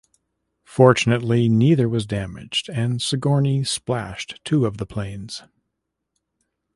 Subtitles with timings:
[0.65, 5.43] Fortunately, neither was damaged, and "Sigourney" splashed two of the planes.